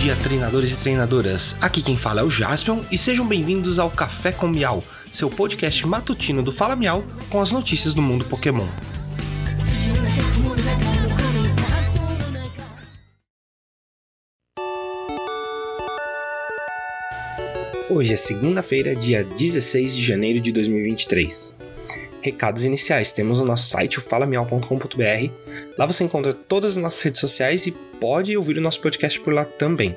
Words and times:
dia, 0.00 0.16
treinadores 0.16 0.72
e 0.72 0.76
treinadoras. 0.78 1.54
Aqui 1.60 1.82
quem 1.82 1.94
fala 1.94 2.22
é 2.22 2.24
o 2.24 2.30
Jaspion 2.30 2.80
e 2.90 2.96
sejam 2.96 3.26
bem-vindos 3.26 3.78
ao 3.78 3.90
Café 3.90 4.32
com 4.32 4.48
Miau, 4.48 4.82
seu 5.12 5.28
podcast 5.28 5.86
matutino 5.86 6.42
do 6.42 6.50
Fala 6.50 6.74
Miau 6.74 7.04
com 7.28 7.38
as 7.38 7.52
notícias 7.52 7.92
do 7.92 8.00
mundo 8.00 8.24
Pokémon. 8.24 8.66
Hoje 17.90 18.14
é 18.14 18.16
segunda-feira, 18.16 18.96
dia 18.96 19.22
16 19.22 19.94
de 19.94 20.02
janeiro 20.02 20.40
de 20.40 20.50
2023 20.50 21.69
recados 22.22 22.64
iniciais. 22.64 23.12
Temos 23.12 23.38
o 23.40 23.44
nosso 23.44 23.68
site, 23.68 23.98
o. 23.98 25.30
Lá 25.76 25.86
você 25.86 26.04
encontra 26.04 26.32
todas 26.32 26.72
as 26.72 26.76
nossas 26.76 27.02
redes 27.02 27.20
sociais 27.20 27.66
e 27.66 27.72
pode 27.72 28.36
ouvir 28.36 28.58
o 28.58 28.60
nosso 28.60 28.80
podcast 28.80 29.20
por 29.20 29.32
lá 29.32 29.44
também. 29.44 29.96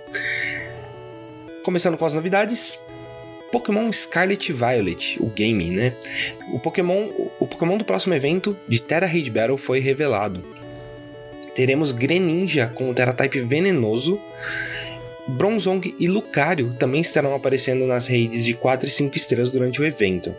Começando 1.64 1.98
com 1.98 2.06
as 2.06 2.14
novidades, 2.14 2.80
Pokémon 3.52 3.92
Scarlet 3.94 4.52
Violet, 4.52 5.18
o 5.22 5.28
game, 5.28 5.70
né? 5.70 5.94
O 6.52 6.60
Pokémon, 6.60 7.08
o 7.40 7.48
Pokémon 7.48 7.78
do 7.78 7.86
próximo 7.86 8.14
evento 8.14 8.58
de 8.68 8.82
Terra 8.82 9.08
Raid 9.08 9.30
Battle 9.30 9.58
foi 9.58 9.80
revelado. 9.80 10.44
Teremos 11.54 11.92
Greninja 11.92 12.72
com 12.74 12.90
o 12.90 12.94
Terra 12.94 13.14
Type 13.14 13.40
venenoso 13.42 14.20
Bronzong 15.28 15.96
e 15.98 16.08
Lucario 16.08 16.76
também 16.78 17.02
estarão 17.02 17.34
aparecendo 17.34 17.86
nas 17.86 18.08
redes 18.08 18.44
de 18.44 18.54
4 18.54 18.88
e 18.88 18.92
5 18.92 19.16
estrelas 19.16 19.52
durante 19.52 19.80
o 19.82 19.86
evento. 19.86 20.36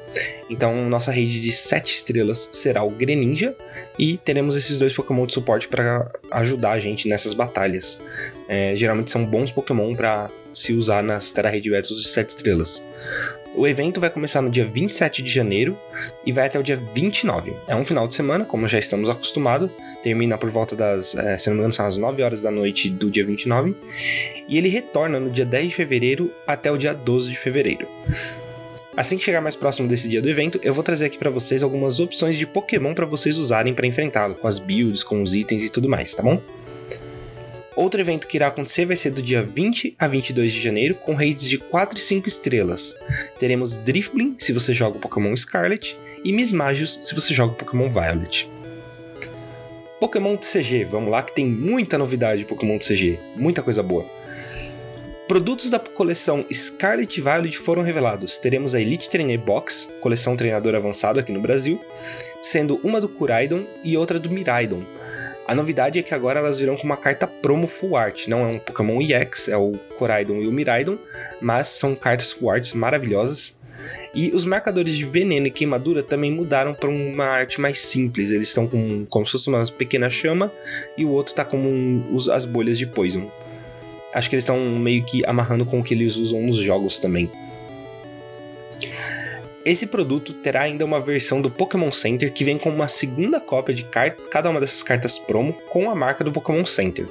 Então, 0.51 0.89
nossa 0.89 1.11
rede 1.11 1.41
de 1.41 1.53
7 1.53 1.95
estrelas 1.95 2.49
será 2.53 2.83
o 2.83 2.91
Greninja 2.91 3.55
e 3.99 4.19
teremos 4.19 4.57
esses 4.57 4.79
dois 4.79 4.93
Pokémon 4.93 5.27
de 5.27 5.33
suporte 5.33 5.69
para 5.69 6.11
ajudar 6.31 6.73
a 6.73 6.81
gente 6.81 7.09
nessas 7.09 7.33
batalhas. 7.33 8.01
É, 8.47 8.75
geralmente 8.77 9.11
são 9.11 9.25
bons 9.25 9.51
Pokémon 9.51 9.95
para 9.95 10.31
se 10.53 10.73
usar 10.73 11.03
nas 11.03 11.31
Terra 11.31 11.51
Raid 11.51 11.71
Battles 11.71 12.01
de 12.01 12.09
7 12.09 12.29
estrelas. 12.29 12.83
O 13.57 13.67
evento 13.67 14.01
vai 14.01 14.11
começar 14.11 14.43
no 14.43 14.51
dia 14.51 14.65
27 14.65 15.23
de 15.23 15.31
janeiro 15.31 15.79
e 16.27 16.33
vai 16.33 16.47
até 16.47 16.59
o 16.59 16.63
dia 16.63 16.77
29. 16.95 17.53
É 17.69 17.77
um 17.77 17.85
final 17.85 18.09
de 18.09 18.15
semana, 18.15 18.45
como 18.45 18.67
já 18.67 18.79
estamos 18.79 19.09
acostumados. 19.09 19.71
Termina 20.03 20.37
por 20.37 20.51
volta 20.51 20.75
das, 20.75 21.15
é, 21.15 21.39
se 21.39 21.49
não 21.49 21.55
me 21.55 21.61
engano, 21.61 21.73
são 21.73 21.87
as 21.87 21.97
9 21.97 22.23
horas 22.23 22.43
da 22.43 22.51
noite 22.51 22.91
do 22.91 23.11
dia 23.11 23.25
29. 23.25 23.77
E 24.49 24.59
ele 24.59 24.69
retorna 24.69 25.21
no 25.21 25.31
dia 25.31 25.45
10 25.45 25.69
de 25.69 25.75
fevereiro 25.75 26.33
até 26.47 26.71
o 26.71 26.77
dia 26.77 26.93
12 26.93 27.31
de 27.31 27.39
fevereiro. 27.39 27.87
Assim 28.97 29.17
que 29.17 29.25
chegar 29.25 29.41
mais 29.41 29.57
próximo 29.57 29.89
desse 29.89 30.09
dia 30.09 30.23
do 30.23 30.29
evento, 30.29 30.59
eu 30.63 30.75
vou 30.75 30.85
trazer 30.85 31.07
aqui 31.07 31.19
para 31.19 31.31
vocês 31.31 31.63
algumas 31.63 31.99
opções 31.99 32.37
de 32.37 32.47
Pokémon 32.47 32.95
para 32.95 33.07
vocês 33.07 33.37
usarem 33.37 33.75
para 33.75 33.87
enfrentá-lo, 33.87 34.35
com 34.35 34.47
as 34.47 34.59
builds, 34.59 35.03
com 35.03 35.21
os 35.23 35.35
itens 35.35 35.65
e 35.65 35.71
tudo 35.71 35.89
mais, 35.89 36.15
tá 36.15 36.23
bom? 36.23 36.41
Outro 37.77 38.01
evento 38.01 38.29
que 38.29 38.37
irá 38.37 38.47
acontecer 38.47 38.87
vai 38.87 38.97
ser 38.97 39.11
do 39.11 39.21
dia 39.21 39.43
20 39.43 39.97
a 39.99 40.07
22 40.07 40.53
de 40.53 40.63
janeiro, 40.63 40.95
com 40.95 41.15
raids 41.15 41.49
de 41.49 41.59
4 41.59 41.99
e 41.99 42.01
5 42.01 42.29
estrelas. 42.29 42.95
Teremos 43.39 43.77
Drifblim, 43.77 44.37
se 44.39 44.53
você 44.53 44.73
joga 44.73 44.97
o 44.97 45.01
Pokémon 45.01 45.35
Scarlet, 45.35 45.97
e 46.25 46.33
Mismagius, 46.33 46.99
se 47.03 47.15
você 47.15 47.35
joga 47.35 47.53
o 47.53 47.57
Pokémon 47.57 47.89
Violet. 47.89 48.49
Pokémon 50.01 50.37
TCG, 50.37 50.85
vamos 50.85 51.11
lá 51.11 51.23
que 51.23 51.35
tem 51.35 51.47
muita 51.47 51.99
novidade 51.99 52.43
de 52.43 52.45
Pokémon 52.47 52.79
TCG, 52.79 53.19
muita 53.37 53.63
coisa 53.63 53.83
boa. 53.83 54.07
Produtos 55.27 55.71
da 55.71 55.79
coleção 55.79 56.45
Scarlet 56.53 57.21
Violet 57.21 57.57
foram 57.57 57.83
revelados. 57.83 58.37
Teremos 58.37 58.75
a 58.75 58.81
Elite 58.81 59.09
Trainer 59.09 59.39
Box, 59.39 59.89
coleção 60.01 60.37
treinador 60.37 60.75
avançado 60.75 61.19
aqui 61.19 61.33
no 61.33 61.41
Brasil, 61.41 61.83
sendo 62.43 62.79
uma 62.85 63.01
do 63.01 63.09
Kuraidon 63.09 63.65
e 63.83 63.97
outra 63.97 64.21
do 64.21 64.31
Miraidon. 64.31 64.83
A 65.47 65.55
novidade 65.55 65.99
é 65.99 66.03
que 66.03 66.15
agora 66.15 66.41
elas 66.41 66.59
virão 66.59 66.77
com 66.77 66.85
uma 66.85 66.97
carta 66.97 67.27
promo 67.27 67.67
Full 67.67 67.97
Art. 67.97 68.29
Não 68.29 68.41
é 68.41 68.47
um 68.47 68.59
Pokémon 68.59 69.01
EX, 69.01 69.49
é 69.49 69.57
o 69.57 69.73
Coraidon 69.99 70.41
e 70.41 70.47
o 70.47 70.53
Miraidon, 70.53 70.97
mas 71.41 71.69
são 71.69 71.95
cartas 71.95 72.33
Full 72.33 72.51
Arts 72.51 72.73
maravilhosas. 72.73 73.59
E 74.15 74.31
os 74.31 74.45
marcadores 74.45 74.97
de 74.97 75.05
veneno 75.05 75.47
e 75.47 75.51
queimadura 75.51 76.03
também 76.03 76.31
mudaram 76.31 76.73
para 76.73 76.89
uma 76.89 77.25
arte 77.25 77.61
mais 77.61 77.81
simples. 77.81 78.31
Eles 78.31 78.49
estão 78.49 78.67
com 78.67 79.05
como 79.11 79.27
se 79.27 79.33
fosse 79.33 79.49
uma 79.49 79.67
pequena 79.67 80.09
chama 80.09 80.51
e 80.97 81.05
o 81.05 81.11
outro 81.11 81.33
está 81.33 81.45
com 81.45 81.59
um, 81.59 82.17
as 82.33 82.45
bolhas 82.45 82.79
de 82.79 82.87
Poison. 82.87 83.31
Acho 84.15 84.31
que 84.31 84.37
eles 84.37 84.45
estão 84.45 84.59
meio 84.79 85.05
que 85.05 85.27
amarrando 85.27 85.67
com 85.67 85.81
o 85.81 85.85
que 85.85 85.93
eles 85.93 86.17
usam 86.17 86.41
nos 86.41 86.57
jogos 86.57 86.99
também. 86.99 87.31
Esse 89.65 89.87
produto 89.87 90.35
terá 90.35 90.63
ainda 90.63 90.85
uma 90.85 91.01
versão 91.01 91.41
do 91.41 91.51
Pokémon 91.51 91.91
Center 91.91 92.31
que 92.31 92.45
vem 92.45 92.59
com 92.59 92.69
uma 92.69 92.87
segunda 92.87 93.41
cópia 93.41 93.75
de 93.75 93.87
cada 94.31 94.51
uma 94.51 94.61
dessas 94.61 94.83
cartas 94.83 95.19
promo 95.19 95.55
com 95.71 95.91
a 95.91 95.95
marca 95.95 96.23
do 96.23 96.31
Pokémon 96.31 96.67
Center. 96.67 97.07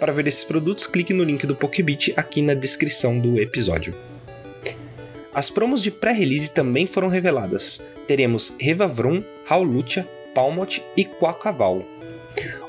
Para 0.00 0.12
ver 0.12 0.26
esses 0.26 0.42
produtos, 0.42 0.88
clique 0.88 1.14
no 1.14 1.22
link 1.22 1.46
do 1.46 1.54
Pokébit 1.54 2.12
aqui 2.16 2.42
na 2.42 2.52
descrição 2.52 3.16
do 3.16 3.40
episódio. 3.40 3.94
As 5.32 5.48
promos 5.48 5.80
de 5.82 5.92
pré-release 5.92 6.50
também 6.50 6.84
foram 6.84 7.06
reveladas. 7.06 7.80
Teremos 8.08 8.52
Revavrum, 8.58 9.22
Howlucha, 9.48 10.04
Palmot 10.34 10.82
e 10.96 11.04
Quacaval. 11.04 11.84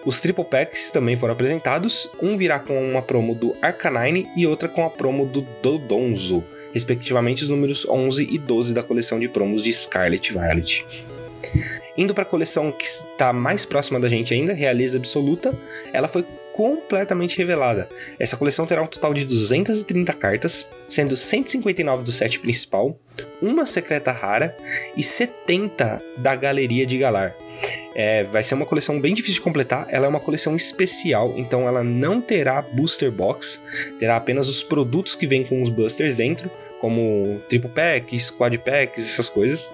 Os 0.06 0.22
Triple 0.22 0.46
Packs 0.46 0.92
também 0.92 1.18
foram 1.18 1.34
apresentados, 1.34 2.07
um 2.22 2.38
virá 2.38 2.59
com 2.59 2.80
uma 2.92 3.02
promo 3.02 3.34
do 3.34 3.56
Arcanine 3.59 4.28
e 4.38 4.46
outra 4.46 4.69
com 4.69 4.86
a 4.86 4.90
promo 4.90 5.25
do 5.25 5.42
Dodonzo, 5.63 6.44
respectivamente 6.75 7.41
os 7.41 7.50
números 7.50 7.88
11 7.88 8.28
e 8.30 8.38
12 8.38 8.74
da 8.74 8.84
coleção 8.84 9.18
de 9.18 9.30
promos 9.30 9.63
de 9.63 9.74
Scarlet 9.74 10.34
Violet. 10.34 10.86
Indo 11.97 12.13
para 12.13 12.24
a 12.24 12.28
coleção 12.28 12.69
que 12.69 12.86
está 12.86 13.31
mais 13.31 13.66
próxima 13.66 13.97
da 14.00 14.09
gente 14.09 14.34
ainda, 14.34 14.53
Realeza 14.53 14.97
Absoluta, 14.97 15.58
ela 15.94 16.09
foi 16.09 16.25
completamente 16.53 17.38
revelada. 17.38 17.88
Essa 18.19 18.36
coleção 18.36 18.66
terá 18.66 18.81
um 18.81 18.88
total 18.88 19.13
de 19.13 19.24
230 19.25 20.12
cartas, 20.13 20.69
sendo 20.90 21.16
159 21.16 22.03
do 22.03 22.12
set 22.12 22.40
principal, 22.40 23.00
uma 23.42 23.66
secreta 23.66 24.12
rara 24.12 24.56
e 24.97 25.03
70 25.03 26.02
da 26.18 26.36
galeria 26.36 26.86
de 26.86 26.97
Galar. 26.97 27.34
É, 27.94 28.25
vai 28.25 28.44
ser 28.44 28.56
uma 28.56 28.66
coleção 28.66 29.00
bem 29.00 29.13
difícil 29.13 29.36
de 29.36 29.42
completar. 29.42 29.88
Ela 29.90 30.06
é 30.06 30.09
uma 30.09 30.19
coleção 30.19 30.56
especial, 30.56 31.34
então 31.38 31.66
ela 31.68 31.84
não 31.84 32.19
terá 32.19 32.62
booster 32.62 33.09
box, 33.09 33.59
terá 33.97 34.18
apenas 34.18 34.50
os 34.50 34.62
produtos 34.62 35.16
que 35.16 35.25
vêm 35.25 35.46
com 35.46 35.63
os 35.63 35.69
boosters 35.69 36.13
dentro, 36.13 36.52
como 36.85 37.41
triple 37.50 37.72
packs, 37.72 38.29
quad 38.29 38.56
packs, 38.59 39.13
essas 39.13 39.28
coisas. 39.28 39.68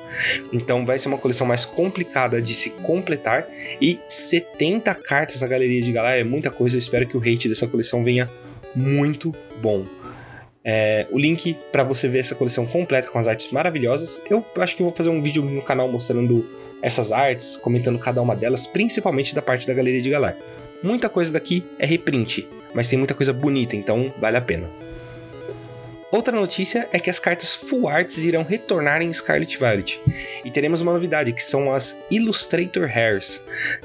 Então 0.54 0.86
vai 0.86 0.98
ser 0.98 1.10
uma 1.10 1.18
coleção 1.18 1.46
mais 1.46 1.66
complicada 1.66 2.42
de 2.42 2.54
se 2.54 2.70
completar 2.70 3.46
e 3.82 4.00
70 4.08 4.96
cartas 4.96 5.42
na 5.42 5.48
galeria 5.48 5.82
de 5.82 5.92
Galar 5.92 6.18
é 6.18 6.24
muita 6.24 6.50
coisa. 6.50 6.78
Eu 6.78 6.80
espero 6.80 7.06
que 7.06 7.18
o 7.18 7.20
rate 7.20 7.50
dessa 7.50 7.68
coleção 7.68 8.02
venha 8.02 8.30
muito 8.74 9.36
bom. 9.62 9.84
É, 10.64 11.06
o 11.12 11.20
link 11.20 11.54
para 11.70 11.84
você 11.84 12.08
ver 12.08 12.20
essa 12.20 12.34
coleção 12.34 12.66
completa 12.66 13.10
com 13.10 13.20
as 13.20 13.28
artes 13.28 13.52
maravilhosas. 13.52 14.22
Eu 14.30 14.46
acho 14.56 14.78
que 14.78 14.82
vou 14.82 14.94
fazer 14.94 15.10
um 15.10 15.22
vídeo 15.22 15.44
no 15.44 15.62
canal 15.62 15.92
mostrando 15.92 16.46
essas 16.82 17.12
artes, 17.12 17.58
comentando 17.58 18.00
cada 18.00 18.22
uma 18.22 18.38
delas, 18.38 18.66
principalmente 18.66 19.36
da 19.36 19.42
parte 19.42 19.68
da 19.68 19.74
Galeria 19.74 20.02
de 20.02 20.10
Galar. 20.10 20.34
Muita 20.82 21.10
coisa 21.10 21.30
daqui 21.30 21.62
é 21.78 21.86
reprint, 21.86 22.48
mas 22.74 22.88
tem 22.88 22.98
muita 22.98 23.14
coisa 23.14 23.34
bonita, 23.34 23.76
então 23.76 24.14
vale 24.18 24.38
a 24.38 24.42
pena. 24.42 24.66
Outra 26.12 26.36
notícia 26.36 26.88
é 26.92 27.00
que 27.00 27.10
as 27.10 27.20
cartas 27.20 27.56
Full 27.56 27.88
Arts 27.88 28.18
irão 28.18 28.44
retornar 28.44 29.02
em 29.02 29.12
Scarlet 29.14 29.58
Violet. 29.58 30.00
E 30.44 30.52
teremos 30.52 30.82
uma 30.82 30.92
novidade, 30.92 31.32
que 31.32 31.44
são 31.44 31.74
as 31.74 31.96
Illustrator 32.12 32.84
Hairs. 32.84 33.40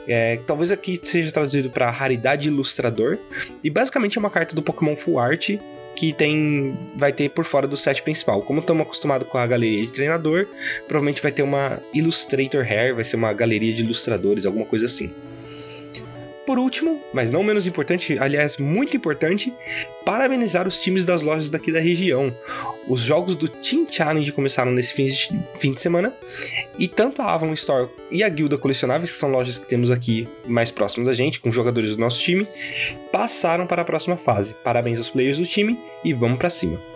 É, 0.09 0.39
talvez 0.47 0.73
aqui 0.73 0.99
seja 1.01 1.31
traduzido 1.31 1.71
para 1.71 1.89
Raridade 1.91 2.49
Ilustrador. 2.49 3.17
E 3.63 3.71
basicamente 3.71 4.19
é 4.19 4.21
uma 4.21 4.31
carta 4.31 4.57
do 4.57 4.63
Pokémon 4.63 4.97
Full 4.97 5.19
Art 5.19 5.51
que 5.97 6.13
tem 6.13 6.77
vai 6.95 7.11
ter 7.11 7.31
por 7.31 7.45
fora 7.45 7.67
do 7.67 7.77
set 7.77 8.03
principal. 8.03 8.43
Como 8.43 8.61
estamos 8.61 8.83
acostumados 8.87 9.27
com 9.27 9.39
a 9.39 9.47
galeria 9.47 9.83
de 9.83 9.93
treinador, 9.93 10.47
provavelmente 10.87 11.23
vai 11.23 11.33
ter 11.33 11.43
uma 11.43 11.81
Illustrator 11.95 12.63
Hair, 12.63 12.95
vai 12.95 13.03
ser 13.03 13.17
uma 13.17 13.33
galeria 13.33 13.73
de 13.73 13.83
ilustradores, 13.83 14.45
alguma 14.45 14.67
coisa 14.67 14.85
assim. 14.85 15.11
Por 16.47 16.61
último, 16.61 17.03
mas 17.13 17.31
não 17.33 17.43
menos 17.43 17.67
importante, 17.67 18.17
aliás, 18.21 18.57
muito 18.57 18.97
importante, 18.97 19.53
parabenizar 20.05 20.69
os 20.69 20.81
times 20.81 21.05
das 21.05 21.21
lojas 21.21 21.51
daqui 21.51 21.73
da 21.73 21.81
região. 21.81 22.33
Os 22.87 23.01
jogos 23.01 23.35
do 23.35 23.49
Team 23.49 23.85
Challenge 23.91 24.31
começaram 24.31 24.71
nesse 24.71 24.95
fim 24.95 25.07
de, 25.07 25.29
fim 25.59 25.73
de 25.73 25.81
semana 25.81 26.15
e 26.79 26.87
tanto 26.87 27.21
a 27.21 27.35
Avon 27.35 27.53
Store 27.55 27.89
e 28.13 28.23
a 28.23 28.29
Guilda 28.29 28.57
Colecionáveis, 28.57 29.11
que 29.11 29.19
são 29.19 29.29
lojas 29.29 29.59
que 29.59 29.67
temos 29.67 29.91
aqui 29.91 30.29
mais 30.47 30.71
próximas 30.71 31.09
da 31.09 31.15
gente, 31.15 31.41
com 31.41 31.51
jogadores 31.51 31.97
do 31.97 32.01
nosso 32.01 32.21
time, 32.21 32.47
passaram 33.11 33.67
para 33.67 33.83
a 33.83 33.85
próxima 33.85 34.17
fase. 34.17 34.55
Parabéns 34.63 34.99
aos 34.99 35.11
players 35.11 35.39
do 35.39 35.45
time 35.45 35.77
e 36.05 36.13
vamos 36.13 36.39
para 36.39 36.49
cima. 36.49 36.96